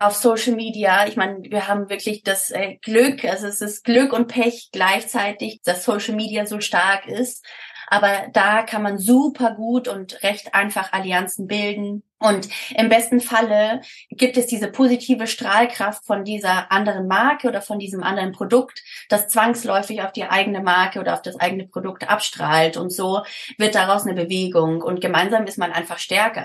[0.00, 1.06] auf Social Media.
[1.06, 5.60] Ich meine, wir haben wirklich das äh, Glück, also es ist Glück und Pech gleichzeitig,
[5.62, 7.44] dass Social Media so stark ist.
[7.92, 12.04] Aber da kann man super gut und recht einfach Allianzen bilden.
[12.20, 17.80] Und im besten Falle gibt es diese positive Strahlkraft von dieser anderen Marke oder von
[17.80, 22.76] diesem anderen Produkt, das zwangsläufig auf die eigene Marke oder auf das eigene Produkt abstrahlt.
[22.76, 23.22] Und so
[23.58, 24.82] wird daraus eine Bewegung.
[24.82, 26.44] Und gemeinsam ist man einfach stärker.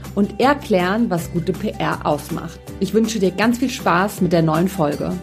[0.15, 2.59] und erklären, was gute PR ausmacht.
[2.79, 5.13] Ich wünsche dir ganz viel Spaß mit der neuen Folge.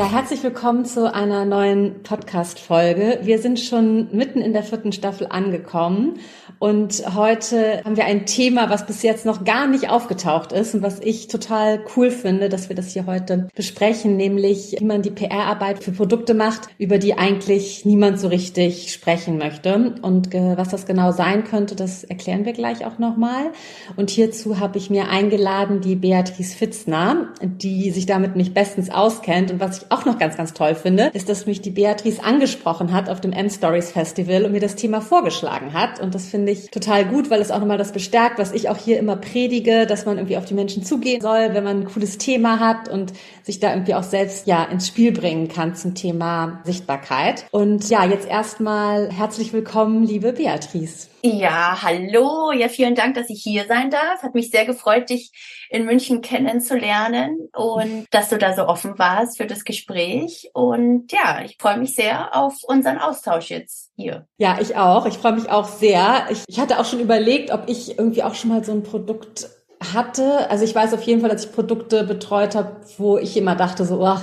[0.00, 3.18] Ja, herzlich willkommen zu einer neuen Podcast-Folge.
[3.20, 6.18] Wir sind schon mitten in der vierten Staffel angekommen
[6.58, 10.82] und heute haben wir ein Thema, was bis jetzt noch gar nicht aufgetaucht ist und
[10.82, 15.10] was ich total cool finde, dass wir das hier heute besprechen, nämlich wie man die
[15.10, 19.94] PR-Arbeit für Produkte macht, über die eigentlich niemand so richtig sprechen möchte.
[20.02, 23.52] Und äh, was das genau sein könnte, das erklären wir gleich auch nochmal.
[23.96, 29.50] Und hierzu habe ich mir eingeladen die Beatrice Fitzner, die sich damit nicht bestens auskennt.
[29.50, 32.92] Und was ich auch noch ganz, ganz toll finde, ist, dass mich die Beatrice angesprochen
[32.92, 36.00] hat auf dem M-Stories Festival und mir das Thema vorgeschlagen hat.
[36.00, 38.76] Und das finde ich total gut, weil es auch nochmal das bestärkt, was ich auch
[38.76, 42.18] hier immer predige, dass man irgendwie auf die Menschen zugehen soll, wenn man ein cooles
[42.18, 46.60] Thema hat und sich da irgendwie auch selbst ja ins Spiel bringen kann zum Thema
[46.64, 47.44] Sichtbarkeit.
[47.50, 51.09] Und ja, jetzt erstmal herzlich willkommen, liebe Beatrice.
[51.22, 52.50] Ja, hallo.
[52.52, 54.22] Ja, vielen Dank, dass ich hier sein darf.
[54.22, 55.32] Hat mich sehr gefreut, dich
[55.68, 60.50] in München kennenzulernen und dass du da so offen warst für das Gespräch.
[60.54, 64.26] Und ja, ich freue mich sehr auf unseren Austausch jetzt hier.
[64.38, 65.04] Ja, ich auch.
[65.04, 66.26] Ich freue mich auch sehr.
[66.30, 69.50] Ich, ich hatte auch schon überlegt, ob ich irgendwie auch schon mal so ein Produkt
[69.92, 70.48] hatte.
[70.50, 73.84] Also ich weiß auf jeden Fall, dass ich Produkte betreut habe, wo ich immer dachte
[73.84, 74.18] so, oh,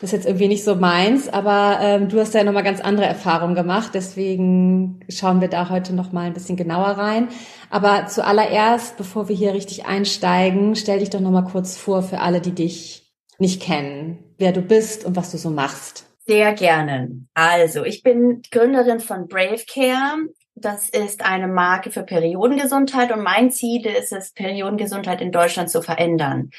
[0.00, 3.06] das ist jetzt irgendwie nicht so meins, aber ähm, du hast ja nochmal ganz andere
[3.06, 7.28] Erfahrungen gemacht, deswegen schauen wir da heute nochmal ein bisschen genauer rein.
[7.68, 12.40] Aber zuallererst, bevor wir hier richtig einsteigen, stell dich doch nochmal kurz vor für alle,
[12.40, 16.06] die dich nicht kennen, wer du bist und was du so machst.
[16.26, 17.26] Sehr gerne.
[17.34, 20.16] Also, ich bin Gründerin von Brave Care.
[20.54, 25.82] Das ist eine Marke für Periodengesundheit und mein Ziel ist es, Periodengesundheit in Deutschland zu
[25.82, 26.50] verändern.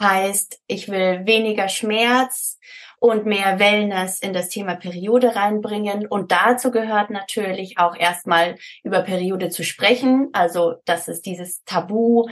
[0.00, 2.57] Heißt, ich will weniger Schmerz,
[3.00, 6.06] und mehr Wellness in das Thema Periode reinbringen.
[6.06, 10.28] Und dazu gehört natürlich auch erstmal über Periode zu sprechen.
[10.32, 12.26] Also das ist dieses Tabu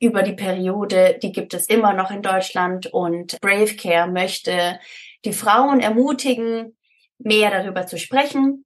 [0.00, 2.86] über die Periode, die gibt es immer noch in Deutschland.
[2.86, 4.78] Und Brave Care möchte
[5.24, 6.76] die Frauen ermutigen,
[7.18, 8.64] mehr darüber zu sprechen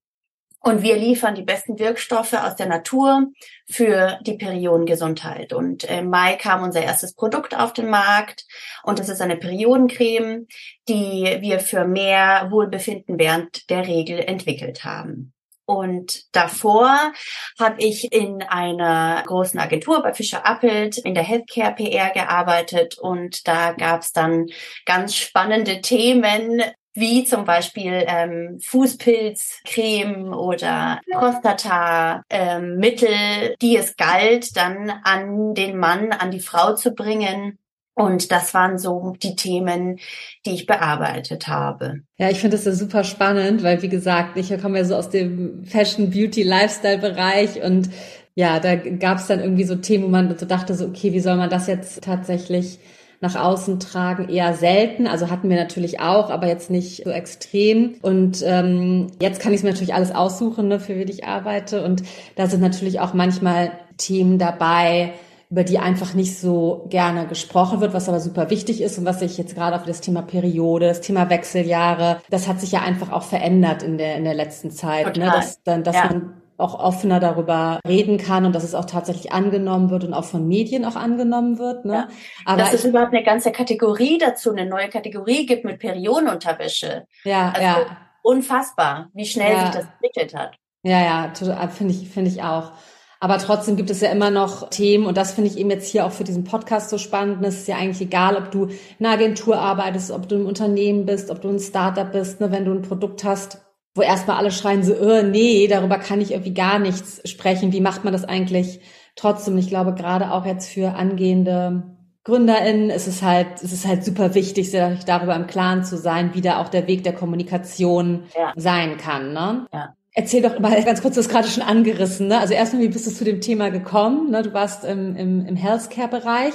[0.66, 3.28] und wir liefern die besten Wirkstoffe aus der Natur
[3.70, 5.52] für die Periodengesundheit.
[5.52, 8.44] Und im Mai kam unser erstes Produkt auf den Markt
[8.82, 10.48] und das ist eine Periodencreme,
[10.88, 15.32] die wir für mehr Wohlbefinden während der Regel entwickelt haben.
[15.66, 17.12] Und davor
[17.60, 23.46] habe ich in einer großen Agentur bei Fischer Appelt in der Healthcare PR gearbeitet und
[23.46, 24.46] da gab es dann
[24.84, 26.60] ganz spannende Themen
[26.96, 36.12] wie zum Beispiel ähm, Fußpilzcreme oder Prostata-Mittel, ähm, die es galt, dann an den Mann,
[36.12, 37.58] an die Frau zu bringen.
[37.94, 39.98] Und das waren so die Themen,
[40.44, 42.00] die ich bearbeitet habe.
[42.18, 45.08] Ja, ich finde das ja super spannend, weil wie gesagt, ich komme ja so aus
[45.08, 47.90] dem Fashion, Beauty, Lifestyle-Bereich und
[48.34, 51.20] ja, da gab es dann irgendwie so Themen, wo man so dachte, so, okay, wie
[51.20, 52.78] soll man das jetzt tatsächlich
[53.20, 55.06] nach außen tragen eher selten.
[55.06, 57.94] Also hatten wir natürlich auch, aber jetzt nicht so extrem.
[58.02, 61.84] Und ähm, jetzt kann ich mir natürlich alles aussuchen, ne, für wen ich arbeite.
[61.84, 62.02] Und
[62.36, 65.12] da sind natürlich auch manchmal Themen dabei,
[65.48, 69.20] über die einfach nicht so gerne gesprochen wird, was aber super wichtig ist und was
[69.20, 73.12] sich jetzt gerade auf das Thema Periode, das Thema Wechseljahre, das hat sich ja einfach
[73.12, 75.12] auch verändert in der in der letzten Zeit, ne?
[75.12, 75.28] Total.
[75.28, 75.34] ne?
[75.36, 76.06] dass dann, dass ja.
[76.06, 80.24] man auch offener darüber reden kann und dass es auch tatsächlich angenommen wird und auch
[80.24, 81.84] von Medien auch angenomment wird.
[81.84, 81.94] Ne?
[81.94, 82.08] Ja,
[82.44, 87.06] Aber dass es überhaupt eine ganze Kategorie dazu, eine neue Kategorie gibt mit Periodenunterwäsche.
[87.24, 87.76] Ja, also ja.
[88.22, 89.60] Unfassbar, wie schnell ja.
[89.66, 90.56] sich das entwickelt hat.
[90.82, 92.72] Ja, ja, finde ich, finde ich auch.
[93.18, 96.04] Aber trotzdem gibt es ja immer noch Themen und das finde ich eben jetzt hier
[96.04, 97.44] auch für diesen Podcast so spannend.
[97.44, 101.06] Es ist ja eigentlich egal, ob du in einer Agentur arbeitest, ob du im Unternehmen
[101.06, 103.65] bist, ob du ein Startup bist, ne, wenn du ein Produkt hast,
[103.96, 107.72] wo erstmal alle schreien so, oh, nee, darüber kann ich irgendwie gar nichts sprechen.
[107.72, 108.80] Wie macht man das eigentlich
[109.16, 111.82] Trotzdem, ich glaube, gerade auch jetzt für angehende
[112.24, 116.34] GründerInnen ist es halt, ist es halt super wichtig, sich darüber im Klaren zu sein,
[116.34, 118.52] wie da auch der Weg der Kommunikation ja.
[118.56, 119.32] sein kann.
[119.32, 119.66] Ne?
[119.72, 119.94] Ja.
[120.12, 122.28] Erzähl doch mal ganz kurz, du hast gerade schon angerissen.
[122.28, 122.38] Ne?
[122.38, 124.30] Also erstmal, wie bist du zu dem Thema gekommen?
[124.30, 124.42] Ne?
[124.42, 126.54] Du warst im, im, im Healthcare-Bereich.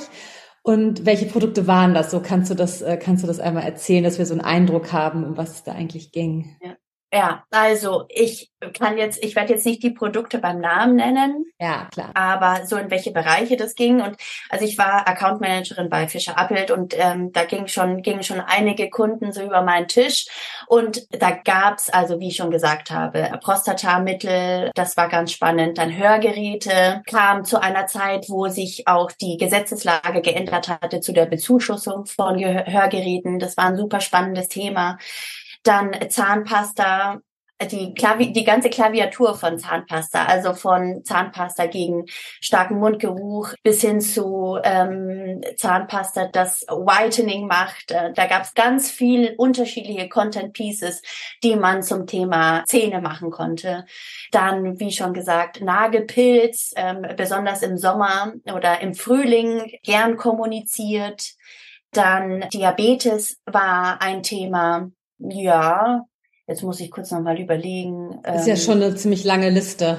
[0.62, 2.12] Und welche Produkte waren das?
[2.12, 4.94] So kannst du das, äh, kannst du das einmal erzählen, dass wir so einen Eindruck
[4.94, 6.58] haben, um was es da eigentlich ging?
[6.62, 6.76] Ja.
[7.14, 11.46] Ja, also ich kann jetzt, ich werde jetzt nicht die Produkte beim Namen nennen.
[11.60, 12.12] Ja, klar.
[12.14, 14.00] Aber so in welche Bereiche das ging.
[14.00, 14.16] Und
[14.50, 18.40] also ich war Account Managerin bei Fischer Appelt und ähm, da ging schon, gingen schon
[18.40, 20.28] einige Kunden so über meinen Tisch.
[20.68, 25.80] Und da gab's also, wie ich schon gesagt habe, Prostatamittel, das war ganz spannend.
[25.80, 31.26] Dann Hörgeräte kam zu einer Zeit, wo sich auch die Gesetzeslage geändert hatte zu der
[31.26, 33.38] Bezuschussung von Hörgeräten.
[33.40, 34.98] Das war ein super spannendes Thema
[35.64, 37.22] dann Zahnpasta,
[37.68, 44.02] die, Klavi die ganze Klaviatur von Zahnpasta, also von Zahnpasta gegen starken Mundgeruch bis hin
[44.02, 47.92] zu ähm, Zahnpasta, das Whitening macht.
[47.92, 51.02] Äh, da gab es ganz viel unterschiedliche Content Pieces,
[51.44, 53.86] die man zum Thema Zähne machen konnte.
[54.32, 61.34] Dann, wie schon gesagt, Nagelpilz, ähm, besonders im Sommer oder im Frühling gern kommuniziert.
[61.92, 64.90] Dann Diabetes war ein Thema.
[65.30, 66.06] Ja,
[66.48, 68.20] jetzt muss ich kurz nochmal überlegen.
[68.24, 69.98] Das ist ja ähm, schon eine ziemlich lange Liste.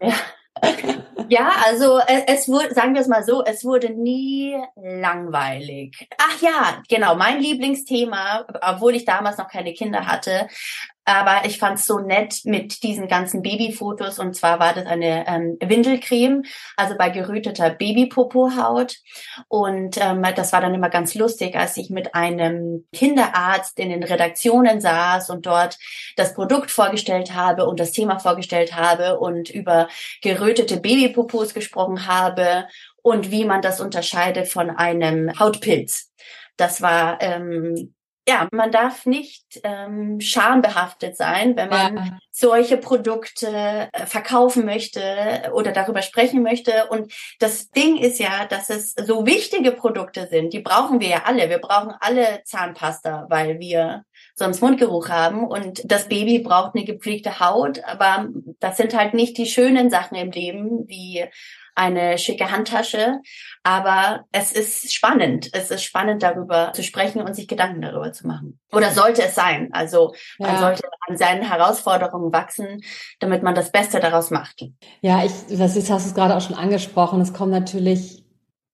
[0.00, 0.14] Ja.
[1.30, 6.08] Ja, also äh, es wurde, sagen wir es mal so, es wurde nie langweilig.
[6.16, 10.48] Ach ja, genau, mein Lieblingsthema, obwohl ich damals noch keine Kinder hatte,
[11.08, 14.18] aber ich fand es so nett mit diesen ganzen Babyfotos.
[14.18, 16.42] Und zwar war das eine ähm, Windelcreme,
[16.76, 18.96] also bei geröteter Babypopohaut.
[19.48, 24.02] Und ähm, das war dann immer ganz lustig, als ich mit einem Kinderarzt in den
[24.02, 25.78] Redaktionen saß und dort
[26.16, 29.88] das Produkt vorgestellt habe und das Thema vorgestellt habe und über
[30.20, 32.66] gerötete Babypopos gesprochen habe
[33.00, 36.12] und wie man das unterscheidet von einem Hautpilz.
[36.58, 37.94] Das war ähm,
[38.28, 42.18] ja, man darf nicht ähm, schambehaftet sein, wenn man ja.
[42.30, 46.88] solche Produkte äh, verkaufen möchte oder darüber sprechen möchte.
[46.90, 50.52] Und das Ding ist ja, dass es so wichtige Produkte sind.
[50.52, 51.48] Die brauchen wir ja alle.
[51.48, 54.04] Wir brauchen alle Zahnpasta, weil wir
[54.34, 55.48] sonst Mundgeruch haben.
[55.48, 57.82] Und das Baby braucht eine gepflegte Haut.
[57.84, 58.28] Aber
[58.60, 61.24] das sind halt nicht die schönen Sachen im Leben, wie
[61.78, 63.20] eine schicke Handtasche.
[63.62, 65.50] Aber es ist spannend.
[65.52, 68.58] Es ist spannend, darüber zu sprechen und sich Gedanken darüber zu machen.
[68.72, 69.68] Oder sollte es sein.
[69.72, 70.58] Also man ja.
[70.58, 72.82] sollte an seinen Herausforderungen wachsen,
[73.20, 74.64] damit man das Beste daraus macht.
[75.00, 77.20] Ja, ich, das ist, hast du es gerade auch schon angesprochen.
[77.20, 78.17] Es kommt natürlich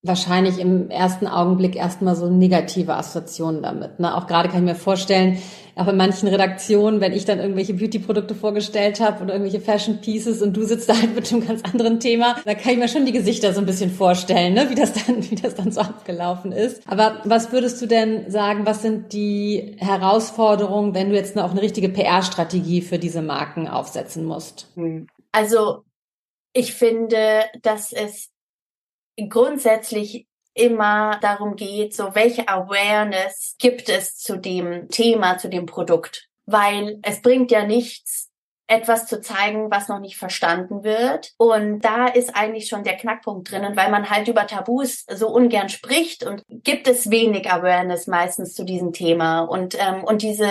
[0.05, 3.99] wahrscheinlich im ersten Augenblick erstmal so negative Assoziationen damit.
[3.99, 4.15] Ne?
[4.15, 5.39] Auch gerade kann ich mir vorstellen,
[5.77, 10.43] auch in manchen Redaktionen, wenn ich dann irgendwelche Beauty-Produkte vorgestellt habe oder irgendwelche Fashion Pieces
[10.43, 13.07] und du sitzt da halt mit einem ganz anderen Thema, da kann ich mir schon
[13.07, 14.69] die Gesichter so ein bisschen vorstellen, ne?
[14.69, 16.83] wie das dann, wie das dann so abgelaufen ist.
[16.87, 21.63] Aber was würdest du denn sagen, was sind die Herausforderungen, wenn du jetzt auch eine
[21.63, 24.71] richtige PR-Strategie für diese Marken aufsetzen musst?
[25.33, 25.83] Also
[26.53, 28.31] ich finde, dass es
[29.29, 36.29] grundsätzlich immer darum geht, so welche Awareness gibt es zu dem Thema, zu dem Produkt.
[36.47, 38.31] Weil es bringt ja nichts,
[38.67, 41.33] etwas zu zeigen, was noch nicht verstanden wird.
[41.37, 45.69] Und da ist eigentlich schon der Knackpunkt drinnen, weil man halt über Tabus so ungern
[45.69, 49.41] spricht und gibt es wenig Awareness meistens zu diesem Thema.
[49.41, 50.51] Und, ähm, und diese,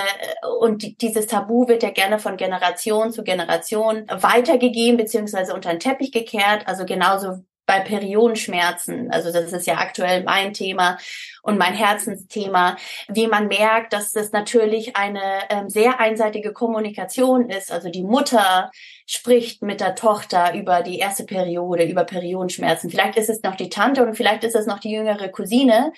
[0.59, 6.11] und dieses Tabu wird ja gerne von Generation zu Generation weitergegeben, beziehungsweise unter den Teppich
[6.11, 6.67] gekehrt.
[6.67, 10.97] Also genauso bei Periodenschmerzen, also das ist ja aktuell mein Thema
[11.43, 12.77] und mein Herzensthema,
[13.07, 17.71] wie man merkt, dass das natürlich eine ähm, sehr einseitige Kommunikation ist.
[17.71, 18.71] Also die Mutter
[19.05, 22.89] spricht mit der Tochter über die erste Periode, über Periodenschmerzen.
[22.89, 25.93] Vielleicht ist es noch die Tante und vielleicht ist es noch die jüngere Cousine.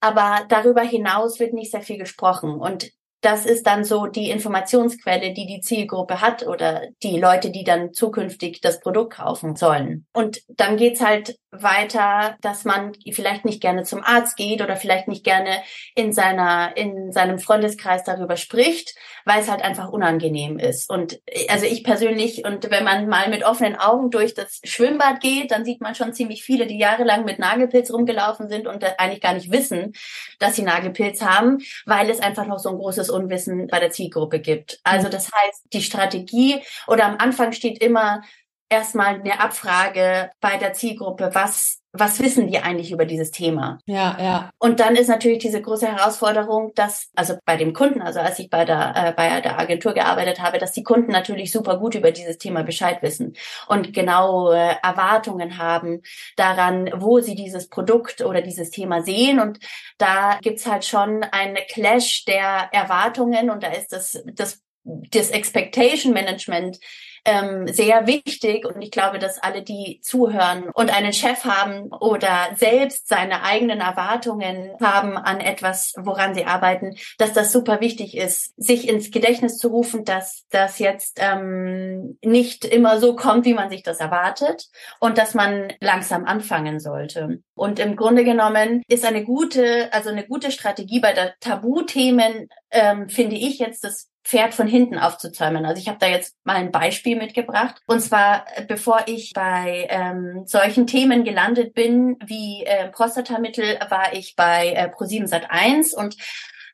[0.00, 2.54] Aber darüber hinaus wird nicht sehr viel gesprochen.
[2.54, 2.90] Und
[3.20, 7.92] das ist dann so die Informationsquelle, die die Zielgruppe hat oder die Leute, die dann
[7.92, 10.06] zukünftig das Produkt kaufen sollen.
[10.12, 15.08] Und dann geht's halt weiter, dass man vielleicht nicht gerne zum Arzt geht oder vielleicht
[15.08, 15.62] nicht gerne
[15.94, 20.88] in seiner, in seinem Freundeskreis darüber spricht, weil es halt einfach unangenehm ist.
[20.88, 25.50] Und also ich persönlich, und wenn man mal mit offenen Augen durch das Schwimmbad geht,
[25.50, 29.34] dann sieht man schon ziemlich viele, die jahrelang mit Nagelpilz rumgelaufen sind und eigentlich gar
[29.34, 29.92] nicht wissen,
[30.38, 34.40] dass sie Nagelpilz haben, weil es einfach noch so ein großes Unwissen bei der Zielgruppe
[34.40, 34.80] gibt.
[34.84, 35.12] Also mhm.
[35.12, 38.22] das heißt, die Strategie oder am Anfang steht immer
[38.70, 43.80] erstmal eine Abfrage bei der Zielgruppe, was was wissen die eigentlich über dieses Thema?
[43.86, 44.50] Ja, ja.
[44.58, 48.48] Und dann ist natürlich diese große Herausforderung, dass, also bei dem Kunden, also als ich
[48.48, 52.12] bei der, äh, bei der Agentur gearbeitet habe, dass die Kunden natürlich super gut über
[52.12, 53.36] dieses Thema Bescheid wissen
[53.66, 56.02] und genau äh, Erwartungen haben
[56.36, 59.40] daran, wo sie dieses Produkt oder dieses Thema sehen.
[59.40, 59.58] Und
[59.98, 66.12] da gibt's halt schon einen Clash der Erwartungen und da ist das, das, das Expectation
[66.12, 66.78] Management
[67.24, 68.66] ähm, sehr wichtig.
[68.66, 73.80] Und ich glaube, dass alle, die zuhören und einen Chef haben oder selbst seine eigenen
[73.80, 79.58] Erwartungen haben an etwas, woran sie arbeiten, dass das super wichtig ist, sich ins Gedächtnis
[79.58, 84.68] zu rufen, dass das jetzt ähm, nicht immer so kommt, wie man sich das erwartet
[84.98, 87.42] und dass man langsam anfangen sollte.
[87.54, 93.08] Und im Grunde genommen ist eine gute, also eine gute Strategie bei der Tabuthemen, ähm,
[93.08, 95.64] finde ich jetzt das Pferd von hinten aufzuzäumen.
[95.64, 97.80] Also ich habe da jetzt mal ein Beispiel mitgebracht.
[97.86, 104.12] Und zwar, äh, bevor ich bei ähm, solchen Themen gelandet bin, wie äh, Prostatamittel, war
[104.12, 106.16] ich bei äh, Pro7 Sat1 und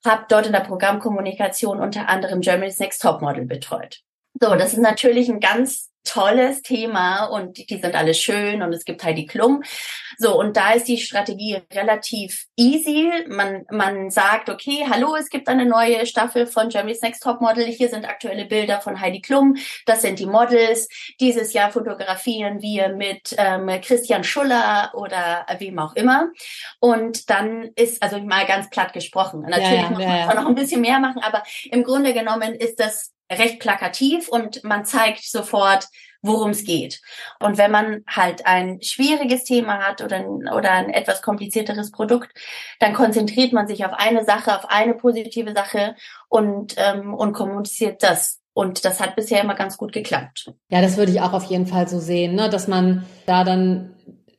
[0.04, 4.02] habe dort in der Programmkommunikation unter anderem Germany's Next Topmodel betreut.
[4.40, 8.84] So, das ist natürlich ein ganz tolles Thema und die sind alle schön und es
[8.84, 9.62] gibt Heidi Klum.
[10.18, 13.10] So, und da ist die Strategie relativ easy.
[13.28, 17.66] Man, man sagt, okay, hallo, es gibt eine neue Staffel von Germany's Next Top Model.
[17.66, 19.56] Hier sind aktuelle Bilder von Heidi Klum.
[19.84, 20.88] Das sind die Models.
[21.20, 26.30] Dieses Jahr fotografieren wir mit ähm, Christian Schuller oder wem auch immer.
[26.80, 29.42] Und dann ist, also mal ganz platt gesprochen.
[29.42, 32.54] Natürlich ja, ja, muss man ja, noch ein bisschen mehr machen, aber im Grunde genommen
[32.54, 35.88] ist das recht plakativ und man zeigt sofort,
[36.22, 37.00] worum es geht.
[37.40, 42.32] Und wenn man halt ein schwieriges Thema hat oder ein, oder ein etwas komplizierteres Produkt,
[42.80, 45.94] dann konzentriert man sich auf eine Sache, auf eine positive Sache
[46.28, 48.40] und, ähm, und kommuniziert das.
[48.52, 50.52] Und das hat bisher immer ganz gut geklappt.
[50.70, 52.48] Ja, das würde ich auch auf jeden Fall so sehen, ne?
[52.48, 53.94] dass man da dann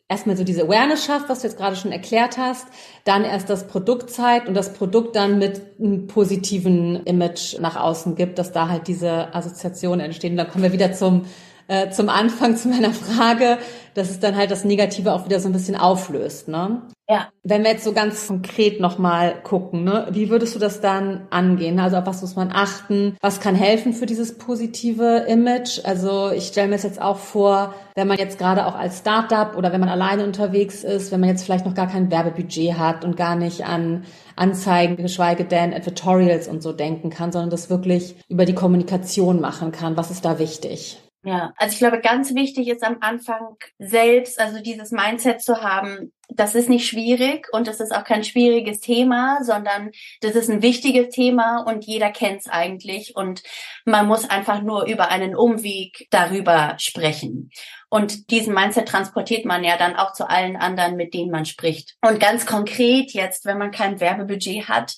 [0.09, 2.67] erstmal so diese Awareness schafft, was du jetzt gerade schon erklärt hast,
[3.03, 8.15] dann erst das Produkt zeigt und das Produkt dann mit einem positiven Image nach außen
[8.15, 10.31] gibt, dass da halt diese Assoziationen entstehen.
[10.31, 11.25] Und dann kommen wir wieder zum
[11.67, 13.57] äh, zum Anfang zu meiner Frage,
[13.93, 16.83] dass es dann halt das Negative auch wieder so ein bisschen auflöst, ne?
[17.09, 17.29] Ja.
[17.43, 21.79] Wenn wir jetzt so ganz konkret nochmal gucken, ne, wie würdest du das dann angehen?
[21.79, 23.15] Also auf was muss man achten?
[23.21, 25.79] Was kann helfen für dieses positive Image?
[25.85, 29.55] Also ich stelle mir es jetzt auch vor, wenn man jetzt gerade auch als Startup
[29.55, 33.05] oder wenn man alleine unterwegs ist, wenn man jetzt vielleicht noch gar kein Werbebudget hat
[33.05, 34.03] und gar nicht an
[34.35, 39.71] Anzeigen, geschweige denn Advertorials und so denken kann, sondern das wirklich über die Kommunikation machen
[39.71, 39.95] kann.
[39.95, 41.01] Was ist da wichtig?
[41.27, 46.13] Ja, also ich glaube, ganz wichtig ist am Anfang selbst, also dieses Mindset zu haben,
[46.29, 49.91] das ist nicht schwierig und das ist auch kein schwieriges Thema, sondern
[50.21, 53.43] das ist ein wichtiges Thema und jeder kennt es eigentlich und
[53.83, 57.51] man muss einfach nur über einen Umweg darüber sprechen.
[57.89, 61.97] Und diesen Mindset transportiert man ja dann auch zu allen anderen, mit denen man spricht.
[62.07, 64.95] Und ganz konkret jetzt, wenn man kein Werbebudget hat,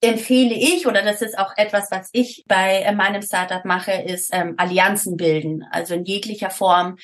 [0.00, 4.30] empfehle ich, oder das ist auch etwas, was ich bei äh, meinem Startup mache, ist
[4.32, 5.64] ähm, Allianzen bilden.
[5.70, 6.96] Also in jeglicher Form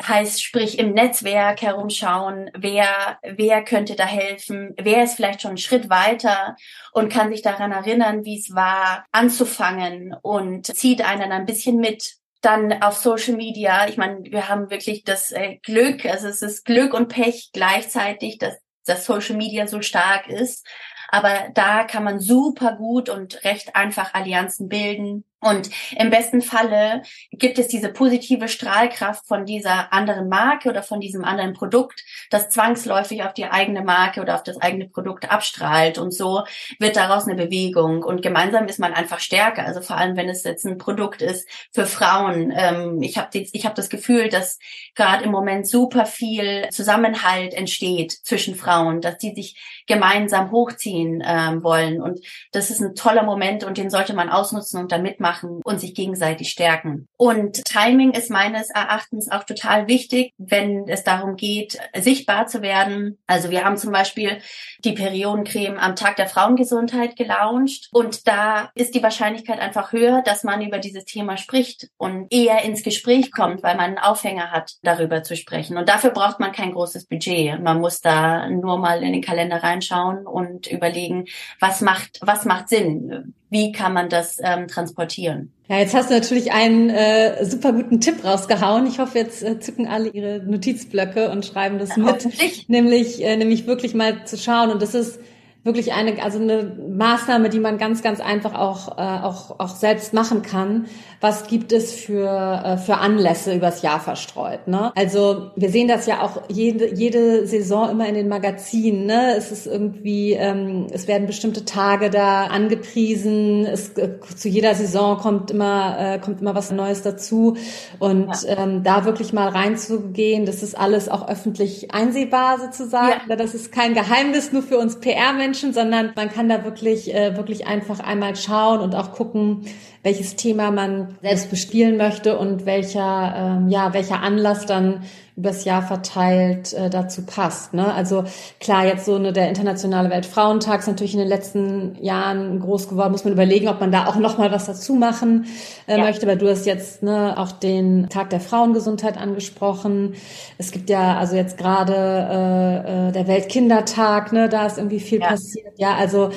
[0.00, 5.58] heißt, sprich im Netzwerk herumschauen, wer, wer könnte da helfen, wer ist vielleicht schon einen
[5.58, 6.54] Schritt weiter
[6.92, 12.14] und kann sich daran erinnern, wie es war, anzufangen und zieht einen ein bisschen mit.
[12.40, 16.64] Dann auf Social Media, ich meine, wir haben wirklich das äh, Glück, also es ist
[16.64, 18.54] Glück und Pech gleichzeitig, dass
[18.88, 20.66] dass Social Media so stark ist.
[21.08, 25.24] Aber da kann man super gut und recht einfach Allianzen bilden.
[25.40, 30.98] Und im besten Falle gibt es diese positive Strahlkraft von dieser anderen Marke oder von
[30.98, 35.96] diesem anderen Produkt, das zwangsläufig auf die eigene Marke oder auf das eigene Produkt abstrahlt.
[35.98, 36.42] Und so
[36.80, 38.02] wird daraus eine Bewegung.
[38.02, 39.64] Und gemeinsam ist man einfach stärker.
[39.64, 42.52] Also vor allem, wenn es jetzt ein Produkt ist für Frauen.
[42.56, 44.58] Ähm, ich habe hab das Gefühl, dass
[44.96, 51.62] gerade im Moment super viel Zusammenhalt entsteht zwischen Frauen, dass die sich gemeinsam hochziehen ähm,
[51.62, 52.02] wollen.
[52.02, 52.18] Und
[52.50, 55.78] das ist ein toller Moment und den sollte man ausnutzen und da mitmachen machen und
[55.78, 57.06] sich gegenseitig stärken.
[57.18, 63.18] Und Timing ist meines Erachtens auch total wichtig, wenn es darum geht, sichtbar zu werden.
[63.26, 64.38] Also wir haben zum Beispiel
[64.84, 70.44] die Periodencreme am Tag der Frauengesundheit gelauncht und da ist die Wahrscheinlichkeit einfach höher, dass
[70.44, 74.76] man über dieses Thema spricht und eher ins Gespräch kommt, weil man einen Aufhänger hat,
[74.82, 75.76] darüber zu sprechen.
[75.76, 77.60] Und dafür braucht man kein großes Budget.
[77.60, 81.26] Man muss da nur mal in den Kalender reinschauen und überlegen,
[81.60, 83.34] was macht, was macht Sinn?
[83.50, 85.52] Wie kann man das ähm, transportieren.
[85.68, 88.86] Ja, jetzt hast du natürlich einen äh, super guten Tipp rausgehauen.
[88.86, 92.28] Ich hoffe, jetzt äh, zücken alle ihre Notizblöcke und schreiben das mit.
[92.68, 94.70] Nämlich, äh, nämlich wirklich mal zu schauen.
[94.70, 95.20] Und das ist
[95.64, 100.14] wirklich eine, also eine Maßnahme, die man ganz, ganz einfach auch, äh, auch, auch selbst
[100.14, 100.86] machen kann.
[101.20, 102.28] Was gibt es für,
[102.64, 104.68] äh, für Anlässe übers Jahr verstreut?
[104.68, 104.92] Ne?
[104.94, 109.06] Also wir sehen das ja auch jede, jede Saison immer in den Magazinen.
[109.06, 109.34] Ne?
[109.36, 113.66] Es ist irgendwie, ähm, es werden bestimmte Tage da angepriesen.
[113.66, 117.56] Es, äh, zu jeder Saison kommt immer, äh, kommt immer was Neues dazu.
[117.98, 118.58] Und ja.
[118.58, 123.28] ähm, da wirklich mal reinzugehen, das ist alles auch öffentlich einsehbar sozusagen.
[123.28, 123.36] Ja.
[123.36, 127.34] Das ist kein Geheimnis nur für uns PR-Menschen Menschen, sondern man kann da wirklich, äh,
[127.34, 129.64] wirklich einfach einmal schauen und auch gucken,
[130.02, 135.02] welches Thema man selbst bespielen möchte und welcher, ähm, ja, welcher Anlass dann
[135.38, 137.72] übers Jahr verteilt äh, dazu passt.
[137.72, 137.94] Ne?
[137.94, 138.24] Also
[138.58, 143.12] klar, jetzt so eine, der internationale Weltfrauentag ist natürlich in den letzten Jahren groß geworden.
[143.12, 145.46] Muss man überlegen, ob man da auch noch mal was dazu machen
[145.86, 146.04] äh, ja.
[146.04, 146.26] möchte.
[146.26, 150.14] Weil du hast jetzt ne, auch den Tag der Frauengesundheit angesprochen.
[150.58, 154.32] Es gibt ja also jetzt gerade äh, äh, der Weltkindertag.
[154.32, 155.28] Ne, da ist irgendwie viel ja.
[155.28, 155.74] passiert.
[155.76, 156.30] Ja, also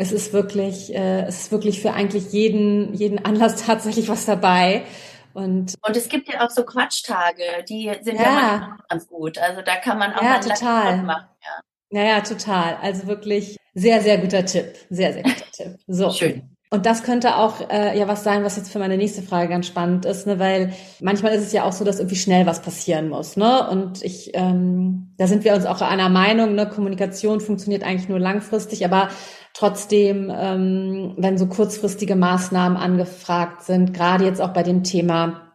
[0.00, 4.84] es ist wirklich, äh, es ist wirklich für eigentlich jeden jeden Anlass tatsächlich was dabei.
[5.32, 9.38] Und, und es gibt ja auch so Quatschtage, die sind ja, ja ganz gut.
[9.38, 11.02] Also da kann man auch ja, mal total.
[11.02, 11.28] machen.
[11.42, 11.60] Ja.
[11.90, 12.78] Naja, total.
[12.82, 14.74] Also wirklich sehr, sehr guter Tipp.
[14.88, 15.78] Sehr, sehr guter Tipp.
[15.86, 16.10] So.
[16.10, 16.56] Schön.
[16.72, 19.66] Und das könnte auch äh, ja was sein, was jetzt für meine nächste Frage ganz
[19.66, 20.38] spannend ist, ne?
[20.38, 23.36] weil manchmal ist es ja auch so, dass irgendwie schnell was passieren muss.
[23.36, 23.68] Ne?
[23.68, 26.68] Und ich, ähm, da sind wir uns auch einer Meinung, ne?
[26.68, 29.08] Kommunikation funktioniert eigentlich nur langfristig, aber
[29.52, 35.52] Trotzdem, ähm, wenn so kurzfristige Maßnahmen angefragt sind, gerade jetzt auch bei dem Thema,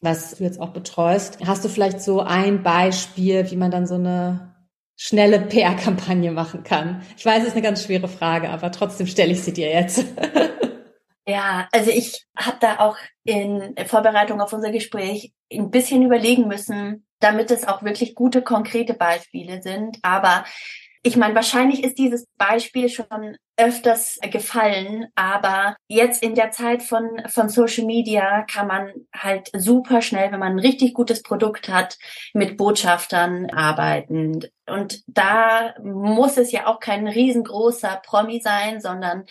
[0.00, 3.94] was du jetzt auch betreust, hast du vielleicht so ein Beispiel, wie man dann so
[3.94, 4.51] eine
[5.04, 7.02] schnelle PR-Kampagne machen kann?
[7.16, 10.04] Ich weiß, es ist eine ganz schwere Frage, aber trotzdem stelle ich sie dir jetzt.
[11.24, 17.06] Ja, also ich habe da auch in Vorbereitung auf unser Gespräch ein bisschen überlegen müssen,
[17.20, 19.98] damit es auch wirklich gute, konkrete Beispiele sind.
[20.02, 20.44] Aber
[21.04, 27.22] ich meine, wahrscheinlich ist dieses Beispiel schon öfters gefallen, aber jetzt in der Zeit von,
[27.28, 31.96] von Social Media kann man halt super schnell, wenn man ein richtig gutes Produkt hat,
[32.32, 34.40] mit Botschaftern arbeiten.
[34.66, 39.24] Und da muss es ja auch kein riesengroßer Promi sein, sondern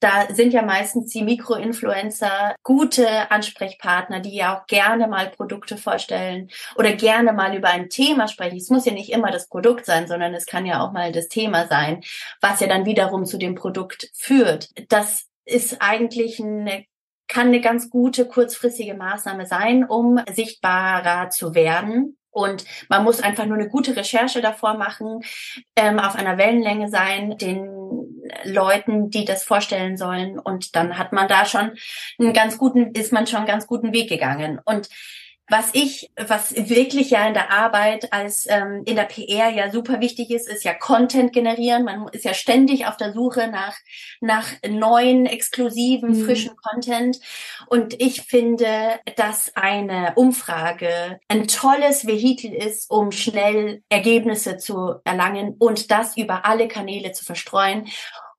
[0.00, 6.50] da sind ja meistens die Mikroinfluencer gute Ansprechpartner, die ja auch gerne mal Produkte vorstellen
[6.76, 8.58] oder gerne mal über ein Thema sprechen.
[8.58, 11.28] Es muss ja nicht immer das Produkt sein, sondern es kann ja auch mal das
[11.28, 12.02] Thema sein,
[12.40, 13.73] was ja dann wiederum zu dem Produkt
[14.14, 14.70] führt.
[14.88, 16.86] Das ist eigentlich eine
[17.28, 22.18] kann eine ganz gute kurzfristige Maßnahme sein, um sichtbarer zu werden.
[22.30, 25.20] Und man muss einfach nur eine gute Recherche davor machen,
[25.76, 27.68] ähm, auf einer Wellenlänge sein, den
[28.44, 30.38] Leuten, die das vorstellen sollen.
[30.38, 31.72] Und dann hat man da schon
[32.18, 34.60] einen ganz guten, ist man schon einen ganz guten Weg gegangen.
[34.64, 34.88] Und
[35.48, 40.00] was ich, was wirklich ja in der Arbeit als ähm, in der PR ja super
[40.00, 41.84] wichtig ist, ist ja Content generieren.
[41.84, 43.76] Man ist ja ständig auf der Suche nach
[44.20, 46.24] nach neuen, exklusiven, mhm.
[46.24, 47.20] frischen Content.
[47.66, 55.56] Und ich finde, dass eine Umfrage ein tolles Vehikel ist, um schnell Ergebnisse zu erlangen
[55.58, 57.86] und das über alle Kanäle zu verstreuen.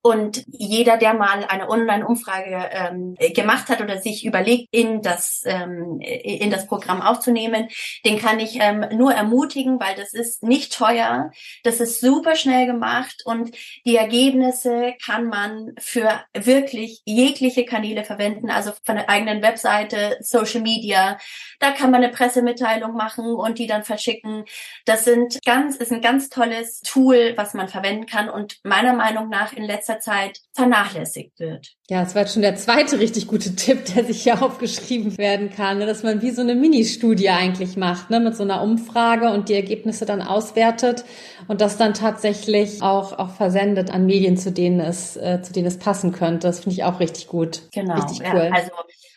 [0.05, 5.99] Und jeder, der mal eine Online-Umfrage ähm, gemacht hat oder sich überlegt, in das, ähm,
[5.99, 7.69] in das Programm aufzunehmen,
[8.05, 11.31] den kann ich ähm, nur ermutigen, weil das ist nicht teuer,
[11.63, 18.51] das ist super schnell gemacht und die Ergebnisse kann man für wirklich jegliche Kanäle verwenden,
[18.51, 21.17] also von der eigenen Webseite, Social Media.
[21.59, 24.45] Da kann man eine Pressemitteilung machen und die dann verschicken.
[24.85, 29.29] Das sind ganz, ist ein ganz tolles Tool, was man verwenden kann und meiner Meinung
[29.29, 31.75] nach in letzter letzter Zeit vernachlässigt wird.
[31.89, 35.49] Ja, das war jetzt schon der zweite richtig gute Tipp, der sich hier aufgeschrieben werden
[35.49, 35.85] kann, ne?
[35.85, 38.19] dass man wie so eine Mini-Studie eigentlich macht, ne?
[38.19, 41.05] mit so einer Umfrage und die Ergebnisse dann auswertet
[41.47, 45.67] und das dann tatsächlich auch, auch versendet an Medien, zu denen es, äh, zu denen
[45.67, 46.47] es passen könnte.
[46.47, 47.63] Das finde ich auch richtig gut.
[47.73, 47.95] Genau.
[47.95, 48.49] Richtig cool.
[48.49, 48.71] Ja, also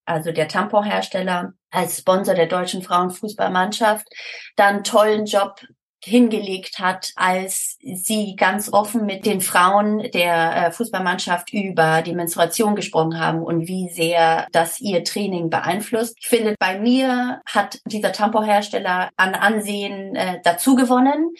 [0.05, 4.07] also der Tamponhersteller, als Sponsor der deutschen Frauenfußballmannschaft,
[4.55, 5.61] da einen tollen Job
[6.05, 12.75] hingelegt hat, als sie ganz offen mit den Frauen der äh, Fußballmannschaft über die Menstruation
[12.75, 16.15] gesprochen haben und wie sehr das ihr Training beeinflusst.
[16.19, 21.33] Ich finde, bei mir hat dieser Tamponhersteller an Ansehen äh, dazu gewonnen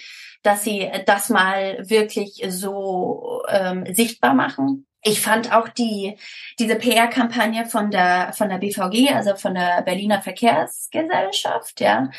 [0.45, 4.85] dass sie das mal wirklich so ähm, sichtbar machen.
[5.07, 6.17] Ich fand auch die
[6.57, 12.09] diese PR-Kampagne von der von der BVG, also von der Berliner Verkehrsgesellschaft, ja,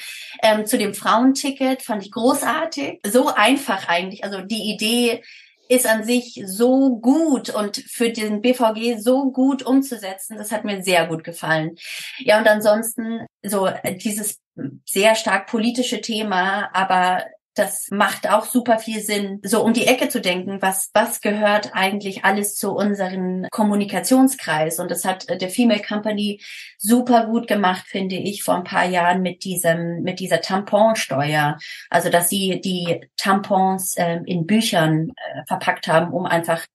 [0.40, 3.00] ähm, zu dem Frauenticket fand ich großartig.
[3.04, 4.22] So einfach eigentlich.
[4.22, 5.22] Also die Idee
[5.68, 10.36] ist an sich so gut und für den BVG so gut umzusetzen.
[10.38, 11.76] Das hat mir sehr gut gefallen.
[12.18, 14.38] Ja, und ansonsten so dieses
[14.84, 17.24] sehr stark politische Thema, aber
[17.56, 21.70] das macht auch super viel Sinn, so um die Ecke zu denken, was, was gehört
[21.72, 24.78] eigentlich alles zu unserem Kommunikationskreis.
[24.78, 26.40] Und das hat der Female Company
[26.76, 31.56] super gut gemacht, finde ich, vor ein paar Jahren mit diesem, mit dieser Tamponsteuer.
[31.88, 36.66] Also, dass sie die Tampons äh, in Büchern äh, verpackt haben, um einfach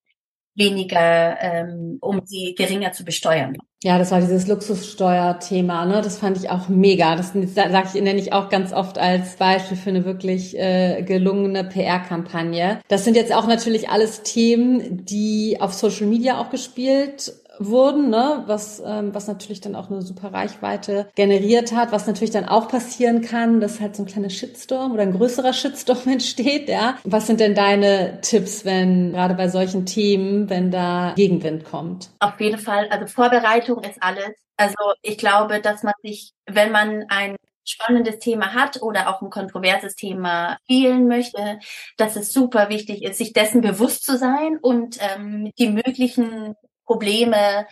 [0.56, 3.56] weniger, ähm, um sie geringer zu besteuern.
[3.84, 6.04] Ja, das war dieses Luxussteuerthema, ne?
[6.04, 7.16] Das fand ich auch mega.
[7.16, 11.64] Das sage ich, nenne ich auch ganz oft als Beispiel für eine wirklich äh, gelungene
[11.64, 12.80] PR-Kampagne.
[12.90, 17.34] Das sind jetzt auch natürlich alles Themen, die auf Social Media auch gespielt
[17.68, 18.44] wurden, ne?
[18.48, 22.68] was, ähm, was natürlich dann auch eine super Reichweite generiert hat, was natürlich dann auch
[22.68, 26.98] passieren kann, dass halt so ein kleiner Shitstorm oder ein größerer Shitstorm entsteht, ja.
[27.04, 32.10] Was sind denn deine Tipps, wenn gerade bei solchen Themen, wenn da Gegenwind kommt?
[32.20, 34.32] Auf jeden Fall, also Vorbereitung ist alles.
[34.58, 39.30] Also ich glaube, dass man sich, wenn man ein spannendes Thema hat oder auch ein
[39.30, 41.60] kontroverses Thema spielen möchte,
[41.98, 46.56] dass es super wichtig ist, sich dessen bewusst zu sein und ähm, die möglichen
[46.92, 47.64] Probleme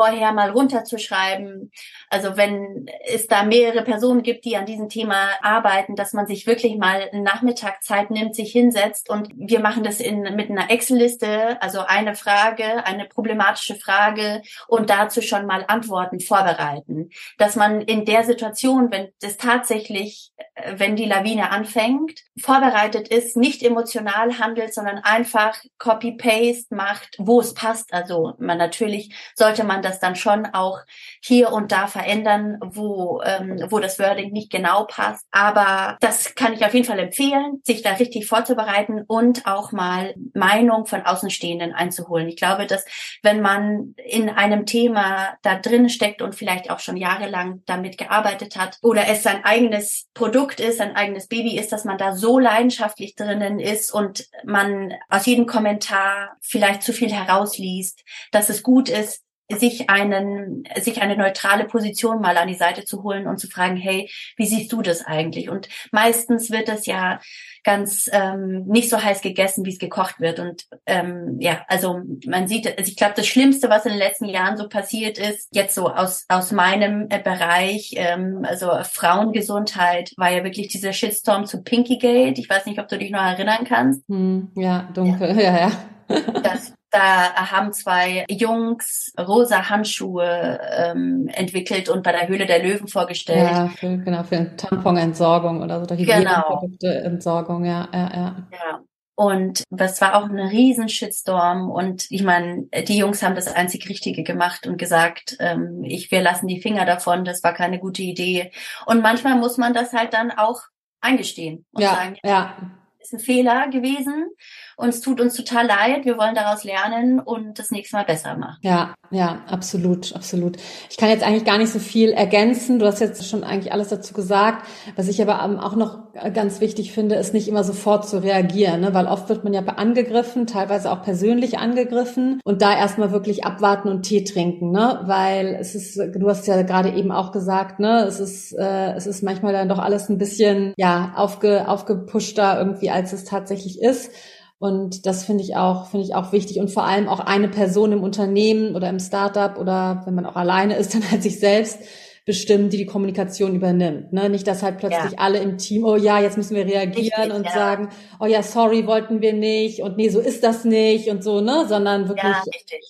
[0.00, 1.70] vorher mal runterzuschreiben.
[2.08, 6.46] Also wenn es da mehrere Personen gibt, die an diesem Thema arbeiten, dass man sich
[6.46, 10.70] wirklich mal einen Nachmittag Zeit nimmt, sich hinsetzt und wir machen das in, mit einer
[10.70, 17.10] Excel-Liste, also eine Frage, eine problematische Frage und dazu schon mal Antworten vorbereiten.
[17.36, 23.36] Dass man in der Situation, wenn das tatsächlich, äh, wenn die Lawine anfängt, vorbereitet ist,
[23.36, 27.92] nicht emotional handelt, sondern einfach Copy-Paste macht, wo es passt.
[27.92, 30.80] Also man natürlich sollte man das dann schon auch
[31.20, 35.26] hier und da verändern, wo, ähm, wo das Wording nicht genau passt.
[35.30, 40.14] Aber das kann ich auf jeden Fall empfehlen, sich da richtig vorzubereiten und auch mal
[40.34, 42.28] Meinung von Außenstehenden einzuholen.
[42.28, 42.84] Ich glaube, dass
[43.22, 48.56] wenn man in einem Thema da drin steckt und vielleicht auch schon jahrelang damit gearbeitet
[48.56, 52.38] hat oder es sein eigenes Produkt ist, sein eigenes Baby ist, dass man da so
[52.38, 58.88] leidenschaftlich drinnen ist und man aus jedem Kommentar vielleicht zu viel herausliest, dass es gut
[58.88, 59.22] ist,
[59.58, 63.76] sich einen, sich eine neutrale Position mal an die Seite zu holen und zu fragen,
[63.76, 65.50] hey, wie siehst du das eigentlich?
[65.50, 67.20] Und meistens wird das ja
[67.62, 70.38] ganz ähm, nicht so heiß gegessen, wie es gekocht wird.
[70.38, 74.26] Und ähm, ja, also man sieht, also ich glaube, das Schlimmste, was in den letzten
[74.26, 80.30] Jahren so passiert ist, jetzt so aus aus meinem äh, Bereich, ähm, also Frauengesundheit, war
[80.30, 82.40] ja wirklich dieser Shitstorm zu Pinkygate.
[82.40, 84.02] Ich weiß nicht, ob du dich noch erinnern kannst.
[84.08, 85.70] Hm, ja, dunkel, ja, ja.
[86.08, 86.20] ja.
[86.42, 92.88] Das da haben zwei Jungs rosa Handschuhe ähm, entwickelt und bei der Höhle der Löwen
[92.88, 93.50] vorgestellt.
[93.50, 97.74] Ja, für, genau, für Tamponentsorgung oder so, oder Hygieneprodukteentsorgung, genau.
[97.74, 98.36] ja, ja, ja.
[98.52, 98.80] Ja.
[99.20, 101.70] Und das war auch ein riesen Shitstorm.
[101.70, 106.22] Und ich meine, die Jungs haben das einzig Richtige gemacht und gesagt, ähm, ich, wir
[106.22, 108.50] lassen die Finger davon, das war keine gute Idee.
[108.86, 110.62] Und manchmal muss man das halt dann auch
[111.02, 112.56] eingestehen und ja, sagen, ja.
[112.98, 114.30] ist ein Fehler gewesen
[114.80, 116.04] und es tut uns total leid.
[116.04, 118.56] Wir wollen daraus lernen und das nächste Mal besser machen.
[118.62, 120.56] Ja, ja, absolut, absolut.
[120.88, 122.78] Ich kann jetzt eigentlich gar nicht so viel ergänzen.
[122.78, 124.66] Du hast jetzt schon eigentlich alles dazu gesagt.
[124.96, 128.94] Was ich aber auch noch ganz wichtig finde, ist nicht immer sofort zu reagieren, ne?
[128.94, 133.88] weil oft wird man ja angegriffen, teilweise auch persönlich angegriffen und da erstmal wirklich abwarten
[133.88, 135.00] und Tee trinken, ne?
[135.04, 139.06] weil es ist, du hast ja gerade eben auch gesagt, ne, es ist, äh, es
[139.06, 144.12] ist manchmal dann doch alles ein bisschen, ja, aufge, aufgepushter irgendwie, als es tatsächlich ist.
[144.60, 146.60] Und das finde ich auch, finde ich auch wichtig.
[146.60, 150.36] Und vor allem auch eine Person im Unternehmen oder im Startup oder wenn man auch
[150.36, 151.78] alleine ist, dann halt sich selbst
[152.26, 154.12] bestimmen, die die Kommunikation übernimmt.
[154.12, 154.28] Ne?
[154.28, 155.18] Nicht, dass halt plötzlich ja.
[155.18, 157.52] alle im Team, oh ja, jetzt müssen wir reagieren Richtig, und ja.
[157.52, 157.88] sagen,
[158.20, 161.64] oh ja, sorry, wollten wir nicht und nee, so ist das nicht und so, ne?
[161.66, 162.42] Sondern wirklich ja,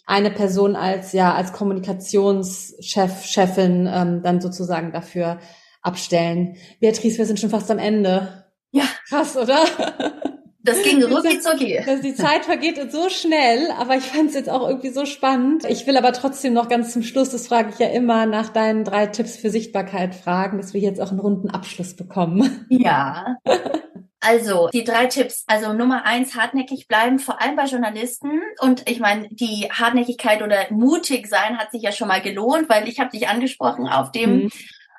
[0.06, 5.38] eine Person als ja als Kommunikationschef, Chefin ähm, dann sozusagen dafür
[5.82, 6.56] abstellen.
[6.80, 8.44] Beatrice, wir sind schon fast am Ende.
[8.72, 8.84] Ja.
[9.08, 9.60] Krass, oder?
[10.62, 11.80] Das ging rucki zucki.
[12.02, 15.64] Die Zeit vergeht so schnell, aber ich fand es jetzt auch irgendwie so spannend.
[15.64, 18.84] Ich will aber trotzdem noch ganz zum Schluss, das frage ich ja immer, nach deinen
[18.84, 22.66] drei Tipps für Sichtbarkeit fragen, dass wir jetzt auch einen runden Abschluss bekommen.
[22.68, 23.36] Ja.
[24.20, 25.44] Also die drei Tipps.
[25.46, 28.42] Also Nummer eins, hartnäckig bleiben, vor allem bei Journalisten.
[28.60, 32.86] Und ich meine, die Hartnäckigkeit oder mutig sein hat sich ja schon mal gelohnt, weil
[32.86, 34.50] ich habe dich angesprochen auf dem mhm.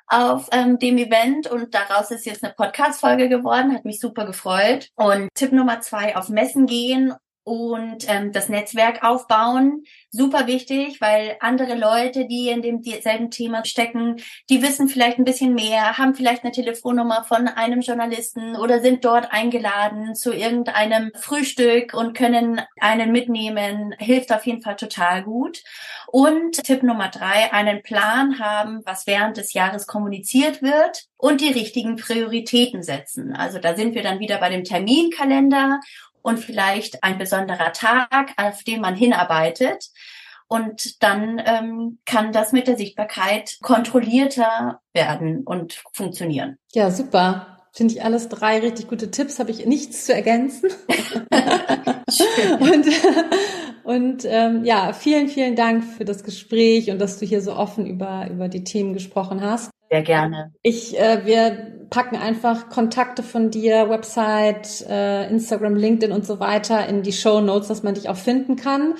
[0.06, 4.88] Auf ähm, dem Event und daraus ist jetzt eine Podcast-Folge geworden, hat mich super gefreut.
[4.94, 9.84] Und Tipp Nummer zwei, auf Messen gehen und ähm, das Netzwerk aufbauen.
[10.10, 14.16] Super wichtig, weil andere Leute, die in demselben Thema stecken,
[14.48, 19.04] die wissen vielleicht ein bisschen mehr, haben vielleicht eine Telefonnummer von einem Journalisten oder sind
[19.04, 23.94] dort eingeladen zu irgendeinem Frühstück und können einen mitnehmen.
[23.98, 25.62] Hilft auf jeden Fall total gut.
[26.06, 31.52] Und Tipp Nummer drei, einen Plan haben, was während des Jahres kommuniziert wird und die
[31.52, 33.34] richtigen Prioritäten setzen.
[33.34, 35.80] Also da sind wir dann wieder bei dem Terminkalender
[36.22, 39.90] und vielleicht ein besonderer Tag, auf den man hinarbeitet.
[40.48, 46.58] Und dann ähm, kann das mit der Sichtbarkeit kontrollierter werden und funktionieren.
[46.72, 47.58] Ja, super.
[47.72, 50.68] Finde ich alles drei richtig gute Tipps, habe ich nichts zu ergänzen.
[52.60, 52.86] und
[53.84, 57.86] und ähm, ja, vielen, vielen Dank für das Gespräch und dass du hier so offen
[57.86, 59.70] über, über die Themen gesprochen hast.
[59.92, 60.54] Sehr gerne.
[60.62, 66.86] Ich, äh, wir packen einfach Kontakte von dir, Website, äh, Instagram, LinkedIn und so weiter
[66.88, 68.94] in die Show Notes, dass man dich auch finden kann.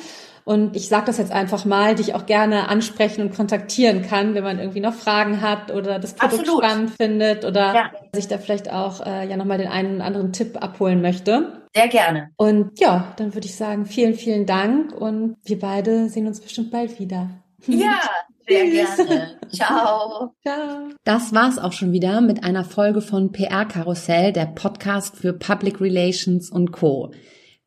[0.44, 4.34] Und ich sage das jetzt einfach mal, die ich auch gerne ansprechen und kontaktieren kann,
[4.34, 6.62] wenn man irgendwie noch Fragen hat oder das Produkt Absolut.
[6.62, 7.90] spannend findet oder ja.
[8.12, 11.62] sich da vielleicht auch äh, ja nochmal den einen oder anderen Tipp abholen möchte.
[11.74, 12.32] Sehr gerne.
[12.36, 16.70] Und ja, dann würde ich sagen, vielen, vielen Dank und wir beide sehen uns bestimmt
[16.70, 17.30] bald wieder.
[17.66, 17.98] Ja,
[18.48, 19.38] sehr gerne.
[19.52, 20.34] Ciao.
[20.42, 20.90] Ciao.
[21.04, 25.80] Das war's auch schon wieder mit einer Folge von PR Karussell, der Podcast für Public
[25.80, 27.12] Relations und Co.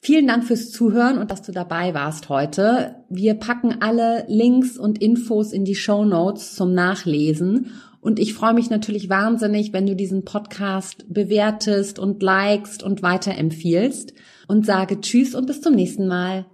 [0.02, 2.98] Vielen Dank fürs Zuhören und dass du dabei warst heute.
[3.10, 7.72] Wir packen alle Links und Infos in die Show Notes zum Nachlesen.
[8.02, 14.14] Und ich freue mich natürlich wahnsinnig, wenn du diesen Podcast bewertest und likest und weiterempfiehlst
[14.48, 16.46] und sage Tschüss und bis zum nächsten Mal.